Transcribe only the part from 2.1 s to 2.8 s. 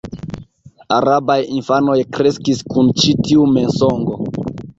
kreskis